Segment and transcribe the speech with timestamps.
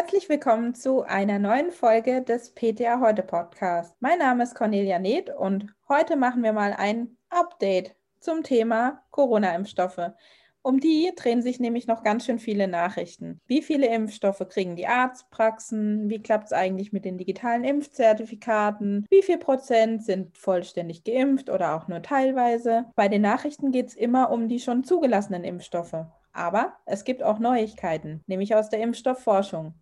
[0.00, 3.94] Herzlich willkommen zu einer neuen Folge des PTA Heute Podcast.
[4.00, 10.12] Mein Name ist Cornelia Neth und heute machen wir mal ein Update zum Thema Corona-Impfstoffe.
[10.62, 13.42] Um die drehen sich nämlich noch ganz schön viele Nachrichten.
[13.46, 16.08] Wie viele Impfstoffe kriegen die Arztpraxen?
[16.08, 19.04] Wie klappt es eigentlich mit den digitalen Impfzertifikaten?
[19.10, 22.86] Wie viel Prozent sind vollständig geimpft oder auch nur teilweise?
[22.96, 26.06] Bei den Nachrichten geht es immer um die schon zugelassenen Impfstoffe.
[26.32, 29.74] Aber es gibt auch Neuigkeiten, nämlich aus der Impfstoffforschung.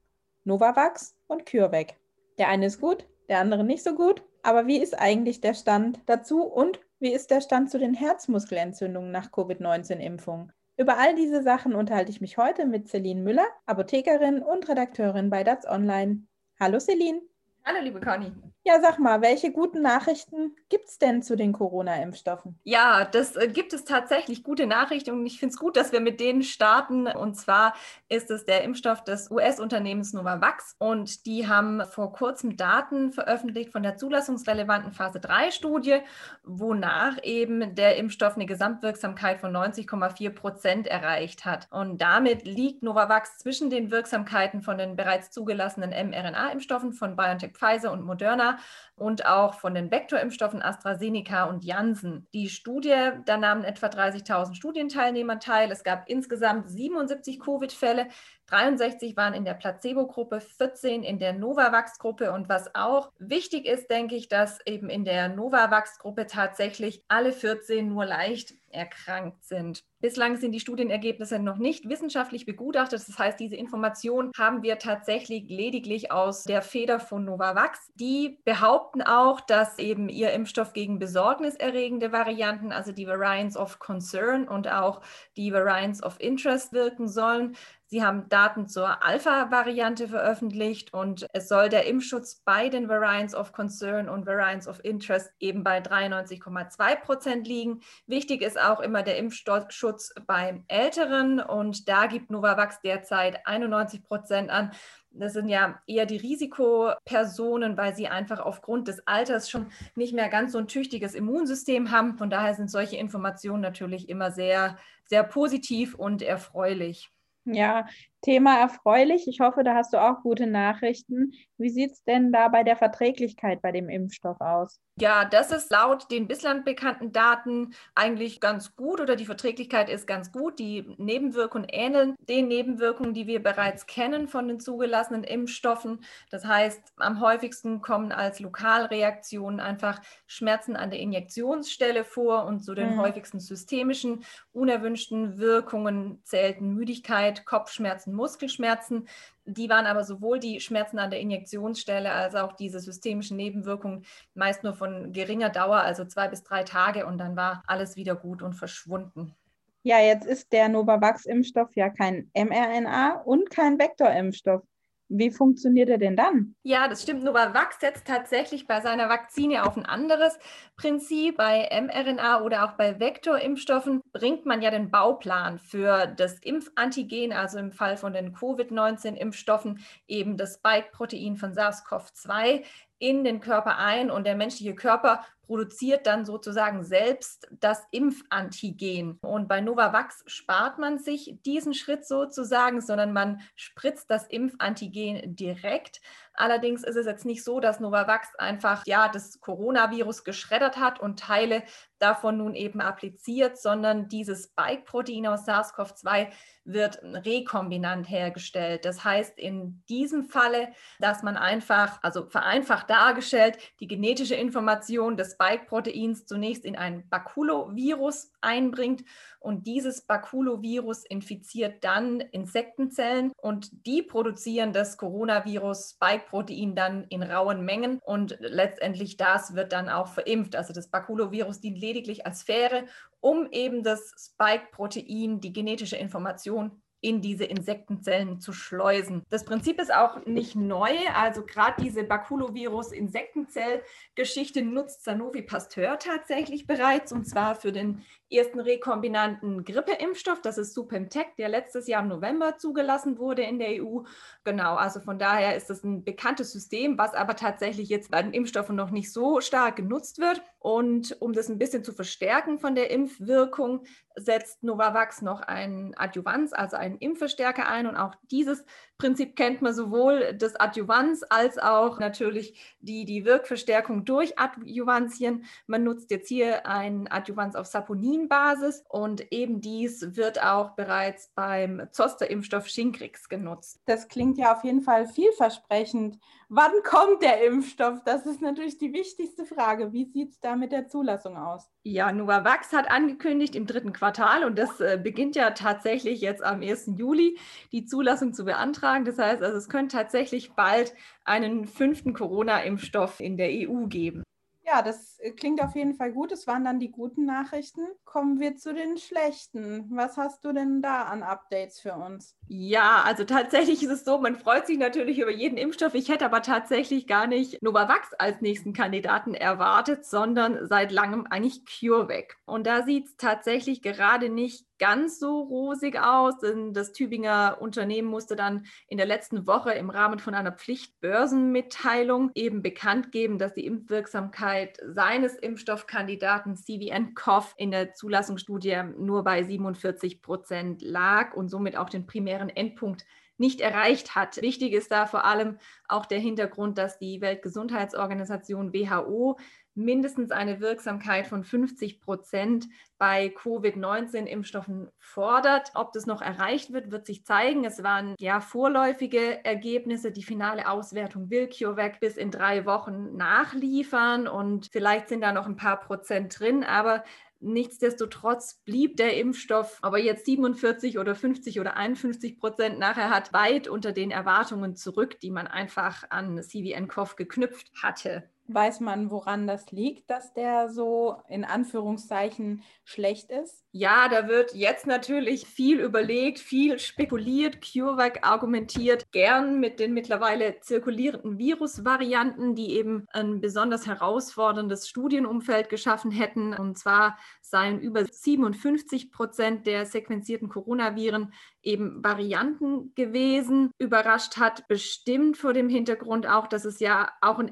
[0.48, 1.94] Novavax und CureVac.
[2.38, 4.22] Der eine ist gut, der andere nicht so gut.
[4.42, 9.12] Aber wie ist eigentlich der Stand dazu und wie ist der Stand zu den Herzmuskelentzündungen
[9.12, 10.50] nach Covid-19-Impfung?
[10.78, 15.44] Über all diese Sachen unterhalte ich mich heute mit Celine Müller, Apothekerin und Redakteurin bei
[15.44, 16.26] DATS Online.
[16.58, 17.20] Hallo Celine.
[17.68, 18.32] Hallo, liebe Conny.
[18.64, 22.58] Ja, sag mal, welche guten Nachrichten gibt es denn zu den Corona-Impfstoffen?
[22.64, 26.00] Ja, das äh, gibt es tatsächlich gute Nachrichten und ich finde es gut, dass wir
[26.00, 27.06] mit denen starten.
[27.06, 27.74] Und zwar
[28.10, 33.82] ist es der Impfstoff des US-Unternehmens Novavax und die haben vor kurzem Daten veröffentlicht von
[33.82, 36.00] der zulassungsrelevanten Phase 3-Studie,
[36.44, 41.68] wonach eben der Impfstoff eine Gesamtwirksamkeit von 90,4 Prozent erreicht hat.
[41.70, 47.92] Und damit liegt Novavax zwischen den Wirksamkeiten von den bereits zugelassenen mRNA-Impfstoffen von BioNTech Pfizer
[47.92, 48.58] und Moderna
[48.96, 52.28] und auch von den Vektorimpfstoffen AstraZeneca und Janssen.
[52.32, 55.70] Die Studie, da nahmen etwa 30.000 Studienteilnehmer teil.
[55.70, 58.08] Es gab insgesamt 77 Covid-Fälle.
[58.48, 62.32] 63 waren in der Placebo-Gruppe, 14 in der Novavax-Gruppe.
[62.32, 67.88] Und was auch wichtig ist, denke ich, dass eben in der Novavax-Gruppe tatsächlich alle 14
[67.88, 69.84] nur leicht erkrankt sind.
[70.00, 73.02] Bislang sind die Studienergebnisse noch nicht wissenschaftlich begutachtet.
[73.06, 77.90] Das heißt, diese Information haben wir tatsächlich lediglich aus der Feder von Novavax.
[77.94, 84.46] Die behaupten auch, dass eben ihr Impfstoff gegen besorgniserregende Varianten, also die Variants of Concern
[84.46, 85.00] und auch
[85.36, 87.56] die Variants of Interest wirken sollen.
[87.90, 93.52] Sie haben Daten zur Alpha-Variante veröffentlicht und es soll der Impfschutz bei den Variants of
[93.52, 97.80] Concern und Variants of Interest eben bei 93,2 Prozent liegen.
[98.06, 104.50] Wichtig ist auch immer der Impfschutz beim Älteren und da gibt Novavax derzeit 91 Prozent
[104.50, 104.72] an.
[105.10, 110.28] Das sind ja eher die Risikopersonen, weil sie einfach aufgrund des Alters schon nicht mehr
[110.28, 112.18] ganz so ein tüchtiges Immunsystem haben.
[112.18, 117.10] Von daher sind solche Informationen natürlich immer sehr, sehr positiv und erfreulich.
[117.54, 117.86] Ja,
[118.22, 119.26] Thema erfreulich.
[119.28, 121.32] Ich hoffe, da hast du auch gute Nachrichten.
[121.56, 124.80] Wie sieht es denn da bei der Verträglichkeit bei dem Impfstoff aus?
[125.00, 130.08] Ja, das ist laut den bislang bekannten Daten eigentlich ganz gut oder die Verträglichkeit ist
[130.08, 130.58] ganz gut.
[130.58, 136.04] Die Nebenwirkungen ähneln den Nebenwirkungen, die wir bereits kennen von den zugelassenen Impfstoffen.
[136.30, 142.74] Das heißt, am häufigsten kommen als Lokalreaktionen einfach Schmerzen an der Injektionsstelle vor und zu
[142.74, 143.00] den mhm.
[143.00, 149.08] häufigsten systemischen unerwünschten Wirkungen zählten Müdigkeit, Kopfschmerzen, Schmerzen, Muskelschmerzen.
[149.44, 154.04] Die waren aber sowohl die Schmerzen an der Injektionsstelle als auch diese systemischen Nebenwirkungen
[154.34, 158.14] meist nur von geringer Dauer, also zwei bis drei Tage und dann war alles wieder
[158.14, 159.34] gut und verschwunden.
[159.82, 164.62] Ja, jetzt ist der Novavax-Impfstoff ja kein mRNA und kein Vektorimpfstoff.
[165.08, 166.54] Wie funktioniert er denn dann?
[166.62, 167.24] Ja, das stimmt.
[167.24, 170.38] Novavax setzt tatsächlich bei seiner Vakzine auf ein anderes
[170.76, 171.38] Prinzip.
[171.38, 177.58] Bei mRNA oder auch bei Vektorimpfstoffen bringt man ja den Bauplan für das Impfantigen, also
[177.58, 182.64] im Fall von den Covid-19-Impfstoffen eben das Spike-Protein von SARS-CoV-2
[182.98, 189.18] in den Körper ein und der menschliche Körper produziert dann sozusagen selbst das Impfantigen.
[189.22, 196.02] Und bei Novavax spart man sich diesen Schritt sozusagen, sondern man spritzt das Impfantigen direkt.
[196.34, 201.18] Allerdings ist es jetzt nicht so, dass Novavax einfach ja das Coronavirus geschreddert hat und
[201.18, 201.62] Teile
[201.98, 206.28] davon nun eben appliziert, sondern dieses Spike-Protein aus SARS-CoV-2
[206.64, 208.84] wird rekombinant hergestellt.
[208.84, 210.68] Das heißt in diesem Falle,
[211.00, 218.32] dass man einfach, also vereinfacht dargestellt, die genetische Information des Spike-Proteins zunächst in ein Bakulovirus
[218.40, 219.04] einbringt
[219.40, 227.64] und dieses Bakulovirus infiziert dann Insektenzellen und die produzieren das Coronavirus Spike-Protein dann in rauen
[227.64, 230.56] Mengen und letztendlich das wird dann auch verimpft.
[230.56, 232.86] Also das Bakulovirus dient lediglich als Sphäre,
[233.20, 239.22] um eben das Spike-Protein, die genetische Information in diese Insektenzellen zu schleusen.
[239.30, 247.12] Das Prinzip ist auch nicht neu, also gerade diese Bakulovirus-Insektenzell-Geschichte nutzt Sanofi Pasteur tatsächlich bereits
[247.12, 250.42] und zwar für den ersten rekombinanten Grippeimpfstoff.
[250.42, 254.00] Das ist Supemtec, der letztes Jahr im November zugelassen wurde in der EU.
[254.44, 258.32] Genau, also von daher ist das ein bekanntes System, was aber tatsächlich jetzt bei den
[258.32, 260.42] Impfstoffen noch nicht so stark genutzt wird.
[260.58, 263.84] Und um das ein bisschen zu verstärken von der Impfwirkung,
[264.16, 267.86] setzt Novavax noch einen Adjuvanz, also einen Impfverstärker ein.
[267.86, 268.64] Und auch dieses
[268.98, 275.44] Prinzip kennt man sowohl des Adjuvanz als auch natürlich die, die Wirkverstärkung durch Adjuvantien.
[275.66, 281.86] Man nutzt jetzt hier ein Adjuvanz auf Saponin-Basis und eben dies wird auch bereits beim
[281.92, 283.80] Zoster-Impfstoff Shingrix genutzt.
[283.86, 286.18] Das klingt ja auf jeden Fall vielversprechend.
[286.48, 288.02] Wann kommt der Impfstoff?
[288.04, 289.92] Das ist natürlich die wichtigste Frage.
[289.92, 291.68] Wie sieht es da mit der Zulassung aus?
[291.82, 296.62] Ja, Novavax hat angekündigt im dritten Quartal und das äh, beginnt ja tatsächlich jetzt am
[296.62, 296.77] 1.
[296.86, 297.38] Juli,
[297.72, 299.04] die Zulassung zu beantragen.
[299.04, 300.94] Das heißt, also es könnte tatsächlich bald
[301.24, 304.22] einen fünften Corona-Impfstoff in der EU geben.
[304.70, 306.30] Ja, das äh, klingt auf jeden Fall gut.
[306.30, 307.80] Es waren dann die guten Nachrichten.
[308.04, 309.86] Kommen wir zu den schlechten.
[309.90, 312.36] Was hast du denn da an Updates für uns?
[312.48, 315.94] Ja, also tatsächlich ist es so, man freut sich natürlich über jeden Impfstoff.
[315.94, 321.62] Ich hätte aber tatsächlich gar nicht Novavax als nächsten Kandidaten erwartet, sondern seit langem eigentlich
[321.64, 322.36] CureVac.
[322.44, 328.08] Und da sieht es tatsächlich gerade nicht ganz so rosig aus, denn das Tübinger Unternehmen
[328.08, 333.54] musste dann in der letzten Woche im Rahmen von einer Pflichtbörsenmitteilung eben bekannt geben, dass
[333.54, 341.76] die Impfwirksamkeit seines Impfstoffkandidaten CVN-CoV in der Zulassungsstudie nur bei 47 Prozent lag und somit
[341.76, 343.04] auch den primären Endpunkt
[343.38, 344.42] nicht erreicht hat.
[344.42, 349.38] Wichtig ist da vor allem auch der Hintergrund, dass die Weltgesundheitsorganisation WHO
[349.78, 355.70] mindestens eine Wirksamkeit von 50 Prozent bei Covid-19-Impfstoffen fordert.
[355.74, 357.64] Ob das noch erreicht wird, wird sich zeigen.
[357.64, 360.10] Es waren ja vorläufige Ergebnisse.
[360.10, 365.46] Die finale Auswertung will CureVac bis in drei Wochen nachliefern und vielleicht sind da noch
[365.46, 367.04] ein paar Prozent drin, aber
[367.40, 373.68] Nichtsdestotrotz blieb der Impfstoff, aber jetzt 47 oder 50 oder 51 Prozent nachher hat, weit
[373.68, 378.28] unter den Erwartungen zurück, die man einfach an CVN-CoV geknüpft hatte.
[378.50, 383.62] Weiß man, woran das liegt, dass der so in Anführungszeichen schlecht ist?
[383.72, 387.58] Ja, da wird jetzt natürlich viel überlegt, viel spekuliert.
[387.60, 396.10] CureVac argumentiert gern mit den mittlerweile zirkulierenden Virusvarianten, die eben ein besonders herausforderndes Studienumfeld geschaffen
[396.10, 396.54] hätten.
[396.54, 403.70] Und zwar seien über 57 Prozent der sequenzierten Coronaviren eben Varianten gewesen.
[403.78, 407.48] Überrascht hat bestimmt vor dem Hintergrund auch, dass es ja auch ein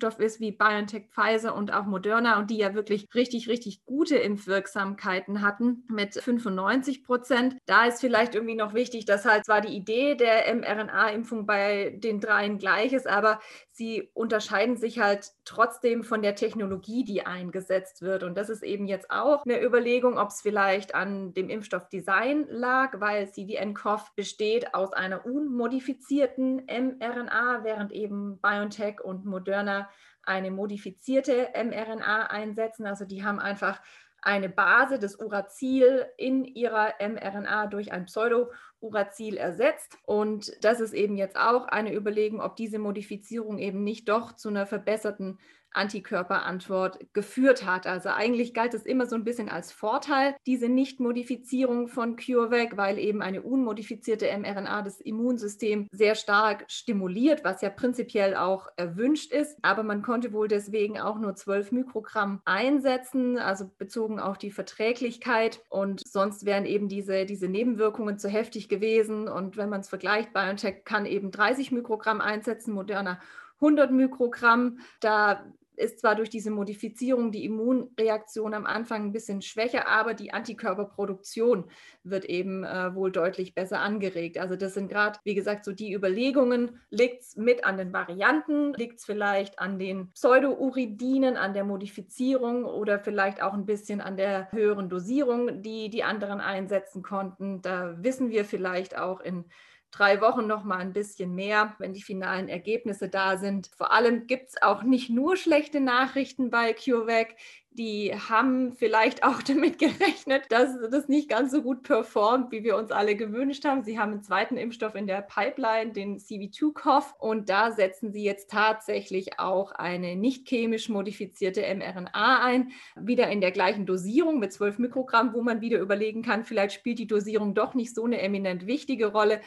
[0.00, 4.16] mRNA-Impfstoff ist wie BioNTech, Pfizer und auch Moderna und die ja wirklich richtig, richtig gute
[4.16, 7.56] Impfwirksamkeiten hatten mit 95 Prozent.
[7.66, 12.20] Da ist vielleicht irgendwie noch wichtig, dass halt zwar die Idee der mRNA-Impfung bei den
[12.20, 18.22] dreien gleich ist, aber sie unterscheiden sich halt trotzdem von der Technologie, die eingesetzt wird.
[18.22, 23.00] Und das ist eben jetzt auch eine Überlegung, ob es vielleicht an dem Impfstoffdesign lag,
[23.00, 29.89] weil CVN-CoV besteht aus einer unmodifizierten mRNA, während eben BioNTech und Moderna
[30.30, 32.86] eine modifizierte mRNA einsetzen.
[32.86, 33.82] Also die haben einfach
[34.22, 39.98] eine Base des Uracil in ihrer mRNA durch ein Pseudo-Uracil ersetzt.
[40.06, 44.50] Und das ist eben jetzt auch eine Überlegung, ob diese Modifizierung eben nicht doch zu
[44.50, 45.38] einer verbesserten
[45.72, 47.86] Antikörperantwort geführt hat.
[47.86, 52.98] Also eigentlich galt es immer so ein bisschen als Vorteil, diese Nichtmodifizierung von CureVac, weil
[52.98, 59.58] eben eine unmodifizierte mRNA das Immunsystem sehr stark stimuliert, was ja prinzipiell auch erwünscht ist.
[59.62, 65.62] Aber man konnte wohl deswegen auch nur 12 Mikrogramm einsetzen, also bezogen auf die Verträglichkeit.
[65.68, 69.28] Und sonst wären eben diese, diese Nebenwirkungen zu heftig gewesen.
[69.28, 73.20] Und wenn man es vergleicht, BioNTech kann eben 30 Mikrogramm einsetzen, Moderna
[73.60, 74.78] 100 Mikrogramm.
[75.00, 75.44] Da
[75.80, 81.64] ist zwar durch diese Modifizierung die Immunreaktion am Anfang ein bisschen schwächer, aber die Antikörperproduktion
[82.04, 84.38] wird eben äh, wohl deutlich besser angeregt.
[84.38, 86.80] Also das sind gerade, wie gesagt, so die Überlegungen.
[86.90, 88.74] Liegt es mit an den Varianten?
[88.74, 94.16] Liegt es vielleicht an den Pseudouridinen, an der Modifizierung oder vielleicht auch ein bisschen an
[94.16, 97.62] der höheren Dosierung, die die anderen einsetzen konnten?
[97.62, 99.44] Da wissen wir vielleicht auch in
[99.90, 103.70] drei Wochen noch mal ein bisschen mehr, wenn die finalen Ergebnisse da sind.
[103.76, 107.34] Vor allem gibt es auch nicht nur schlechte Nachrichten bei CureVac.
[107.72, 112.76] Die haben vielleicht auch damit gerechnet, dass das nicht ganz so gut performt, wie wir
[112.76, 113.82] uns alle gewünscht haben.
[113.82, 118.50] Sie haben einen zweiten Impfstoff in der Pipeline, den CV2-CoV, und da setzen sie jetzt
[118.50, 124.78] tatsächlich auch eine nicht chemisch modifizierte mRNA ein, wieder in der gleichen Dosierung mit 12
[124.78, 128.66] Mikrogramm, wo man wieder überlegen kann, vielleicht spielt die Dosierung doch nicht so eine eminent
[128.66, 129.40] wichtige Rolle.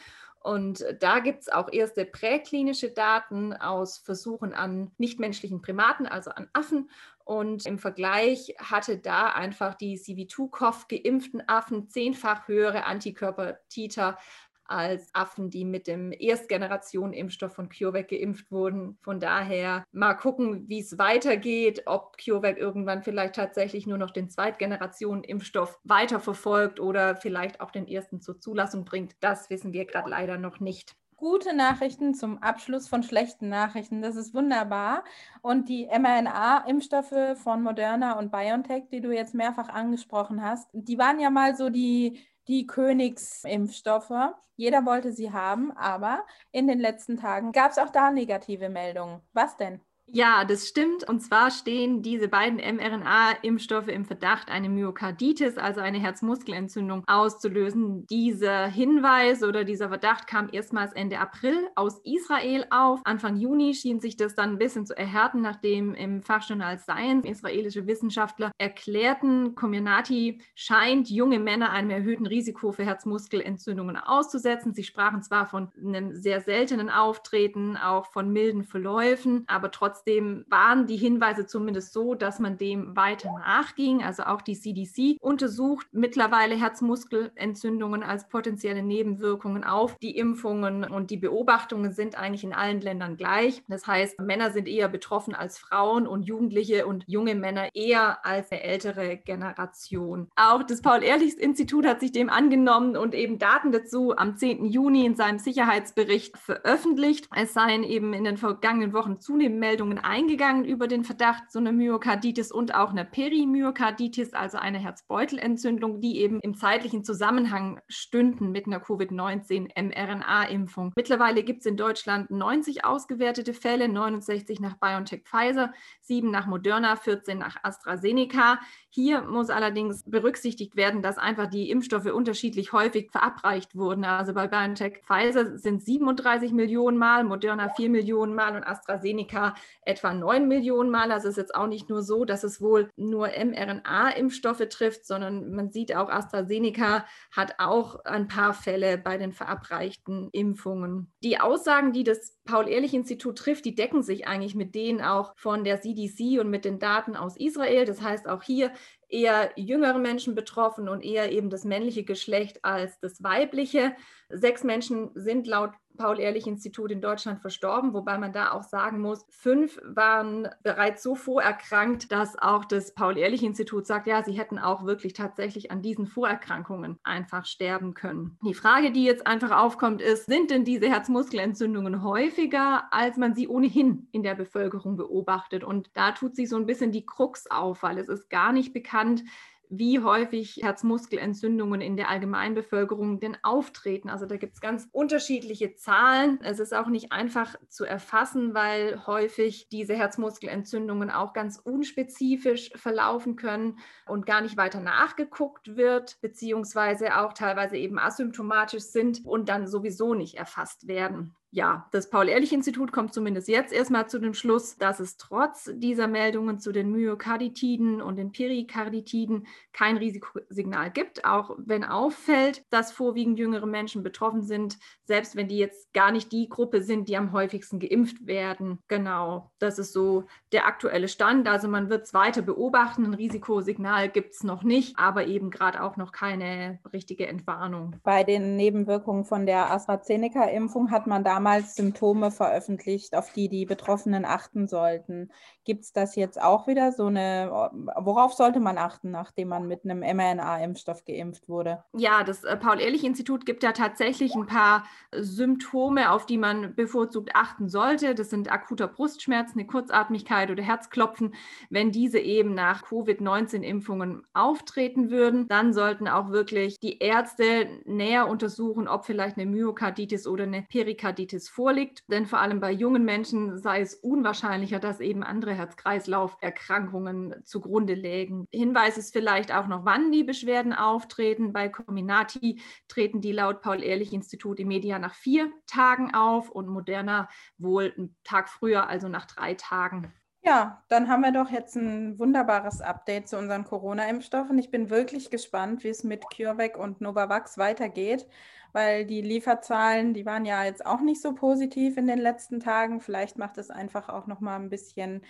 [0.43, 6.50] Und da gibt es auch erste präklinische Daten aus Versuchen an nichtmenschlichen Primaten, also an
[6.51, 6.89] Affen.
[7.23, 14.17] Und im Vergleich hatte da einfach die CV2-CoV geimpften Affen zehnfach höhere Antikörpertiter
[14.65, 18.98] als Affen, die mit dem Erstgeneration-Impfstoff von CureVac geimpft wurden.
[19.01, 24.29] Von daher mal gucken, wie es weitergeht, ob CureVac irgendwann vielleicht tatsächlich nur noch den
[24.29, 29.15] Zweitgeneration-Impfstoff weiterverfolgt oder vielleicht auch den ersten zur Zulassung bringt.
[29.20, 34.01] Das wissen wir gerade leider noch nicht gute Nachrichten zum Abschluss von schlechten Nachrichten.
[34.01, 35.05] Das ist wunderbar.
[35.41, 41.22] Und die mRNA-Impfstoffe von Moderna und BioNTech, die du jetzt mehrfach angesprochen hast, die waren
[41.22, 44.35] ja mal so die die Königsimpfstoffe.
[44.55, 49.21] Jeder wollte sie haben, aber in den letzten Tagen gab es auch da negative Meldungen.
[49.33, 49.81] Was denn?
[50.12, 51.07] Ja, das stimmt.
[51.07, 58.05] Und zwar stehen diese beiden mRNA-Impfstoffe im Verdacht, eine Myokarditis, also eine Herzmuskelentzündung, auszulösen.
[58.07, 63.00] Dieser Hinweis oder dieser Verdacht kam erstmals Ende April aus Israel auf.
[63.05, 67.88] Anfang Juni schien sich das dann ein bisschen zu erhärten, nachdem im Fachjournal Science israelische
[67.88, 74.74] Wissenschaftler erklärten, Comirnaty scheint junge Männer einem erhöhten Risiko für Herzmuskelentzündungen auszusetzen.
[74.75, 80.43] Sie sprachen zwar von einem sehr seltenen Auftreten, auch von milden Verläufen, aber trotzdem Trotzdem
[80.50, 84.01] waren die Hinweise zumindest so, dass man dem weiter nachging.
[84.01, 91.17] Also auch die CDC untersucht mittlerweile Herzmuskelentzündungen als potenzielle Nebenwirkungen auf die Impfungen und die
[91.17, 93.62] Beobachtungen sind eigentlich in allen Ländern gleich.
[93.67, 98.51] Das heißt, Männer sind eher betroffen als Frauen und Jugendliche und junge Männer eher als
[98.51, 100.27] eine ältere Generation.
[100.35, 104.65] Auch das Paul-Ehrlichs-Institut hat sich dem angenommen und eben Daten dazu am 10.
[104.65, 107.29] Juni in seinem Sicherheitsbericht veröffentlicht.
[107.35, 111.59] Es seien eben in den vergangenen Wochen zunehmend Meldungen Meldungen eingegangen über den Verdacht, so
[111.59, 118.51] eine Myokarditis und auch eine Perimyokarditis, also eine Herzbeutelentzündung, die eben im zeitlichen Zusammenhang stünden
[118.51, 120.93] mit einer Covid-19-mRNA-Impfung.
[120.95, 126.95] Mittlerweile gibt es in Deutschland 90 ausgewertete Fälle, 69 nach BioNTech Pfizer, 7 nach Moderna,
[126.95, 128.59] 14 nach AstraZeneca.
[128.89, 134.05] Hier muss allerdings berücksichtigt werden, dass einfach die Impfstoffe unterschiedlich häufig verabreicht wurden.
[134.05, 140.13] Also bei BioNTech Pfizer sind 37 Millionen Mal, Moderna 4 Millionen Mal und AstraZeneca etwa
[140.13, 141.11] 9 Millionen Mal.
[141.11, 145.51] Also es ist jetzt auch nicht nur so, dass es wohl nur mRNA-Impfstoffe trifft, sondern
[145.51, 151.11] man sieht auch, AstraZeneca hat auch ein paar Fälle bei den verabreichten Impfungen.
[151.23, 155.81] Die Aussagen, die das Paul-Ehrlich-Institut trifft, die decken sich eigentlich mit denen auch von der
[155.81, 157.85] CDC und mit den Daten aus Israel.
[157.85, 158.71] Das heißt, auch hier
[159.13, 163.95] eher jüngere Menschen betroffen und eher eben das männliche Geschlecht als das weibliche.
[164.29, 169.79] Sechs Menschen sind laut Paul-Ehrlich-Institut in Deutschland verstorben, wobei man da auch sagen muss, fünf
[169.83, 175.71] waren bereits so vorerkrankt, dass auch das Paul-Ehrlich-Institut sagt, ja, sie hätten auch wirklich tatsächlich
[175.71, 178.38] an diesen Vorerkrankungen einfach sterben können.
[178.43, 183.47] Die Frage, die jetzt einfach aufkommt, ist, sind denn diese Herzmuskelentzündungen häufiger, als man sie
[183.47, 185.63] ohnehin in der Bevölkerung beobachtet?
[185.63, 188.73] Und da tut sich so ein bisschen die Krux auf, weil es ist gar nicht
[188.73, 189.23] bekannt,
[189.70, 194.10] wie häufig Herzmuskelentzündungen in der Allgemeinbevölkerung denn auftreten.
[194.10, 196.39] Also da gibt es ganz unterschiedliche Zahlen.
[196.43, 203.36] Es ist auch nicht einfach zu erfassen, weil häufig diese Herzmuskelentzündungen auch ganz unspezifisch verlaufen
[203.36, 209.67] können und gar nicht weiter nachgeguckt wird, beziehungsweise auch teilweise eben asymptomatisch sind und dann
[209.67, 215.00] sowieso nicht erfasst werden ja, das Paul-Ehrlich-Institut kommt zumindest jetzt erstmal zu dem Schluss, dass
[215.00, 221.83] es trotz dieser Meldungen zu den Myokarditiden und den Perikarditiden kein Risikosignal gibt, auch wenn
[221.83, 226.81] auffällt, dass vorwiegend jüngere Menschen betroffen sind, selbst wenn die jetzt gar nicht die Gruppe
[226.81, 228.79] sind, die am häufigsten geimpft werden.
[228.88, 231.48] Genau, das ist so der aktuelle Stand.
[231.48, 233.05] Also man wird es weiter beobachten.
[233.05, 237.98] Ein Risikosignal gibt es noch nicht, aber eben gerade auch noch keine richtige Entwarnung.
[238.01, 243.65] Bei den Nebenwirkungen von der AstraZeneca-Impfung hat man damals damals Symptome veröffentlicht, auf die die
[243.65, 245.29] Betroffenen achten sollten.
[245.65, 247.51] Gibt es das jetzt auch wieder so eine,
[247.97, 251.83] worauf sollte man achten, nachdem man mit einem mRNA-Impfstoff geimpft wurde?
[251.93, 257.67] Ja, das äh, Paul-Ehrlich-Institut gibt ja tatsächlich ein paar Symptome, auf die man bevorzugt achten
[257.67, 258.15] sollte.
[258.15, 261.35] Das sind akuter Brustschmerz, eine Kurzatmigkeit oder Herzklopfen.
[261.69, 268.88] Wenn diese eben nach Covid-19-Impfungen auftreten würden, dann sollten auch wirklich die Ärzte näher untersuchen,
[268.88, 272.03] ob vielleicht eine Myokarditis oder eine Perikarditis Diabetes vorliegt.
[272.07, 278.47] Denn vor allem bei jungen Menschen sei es unwahrscheinlicher, dass eben andere Herz-Kreislauf-Erkrankungen zugrunde lägen.
[278.51, 281.53] Hinweis ist vielleicht auch noch, wann die Beschwerden auftreten.
[281.53, 287.93] Bei Cominati treten die laut Paul-Ehrlich-Institut im Media nach vier Tagen auf und Moderna wohl
[287.97, 290.13] einen Tag früher, also nach drei Tagen.
[290.45, 294.57] Ja, dann haben wir doch jetzt ein wunderbares Update zu unseren Corona-Impfstoffen.
[294.57, 298.27] Ich bin wirklich gespannt, wie es mit CureVac und Novavax weitergeht,
[298.73, 303.00] weil die Lieferzahlen, die waren ja jetzt auch nicht so positiv in den letzten Tagen.
[303.00, 305.21] Vielleicht macht es einfach auch noch mal ein bisschen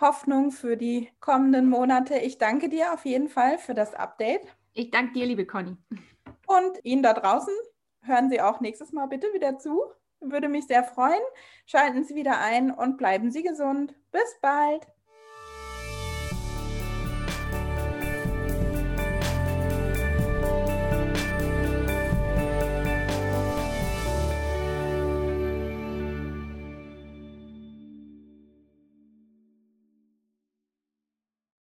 [0.00, 2.16] Hoffnung für die kommenden Monate.
[2.16, 4.46] Ich danke dir auf jeden Fall für das Update.
[4.72, 5.76] Ich danke dir, liebe Conny.
[6.46, 7.54] Und Ihnen da draußen
[8.00, 9.82] hören Sie auch nächstes Mal bitte wieder zu.
[10.30, 11.22] Würde mich sehr freuen.
[11.66, 13.94] Schalten Sie wieder ein und bleiben Sie gesund.
[14.10, 14.86] Bis bald.